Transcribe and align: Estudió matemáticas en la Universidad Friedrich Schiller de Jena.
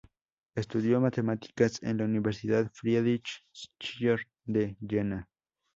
Estudió 0.55 0.99
matemáticas 0.99 1.77
en 1.83 1.97
la 1.99 2.05
Universidad 2.05 2.71
Friedrich 2.73 3.45
Schiller 3.53 4.19
de 4.45 4.75
Jena. 4.79 5.29